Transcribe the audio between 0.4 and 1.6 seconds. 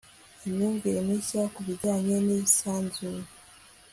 imyumvire mishya ku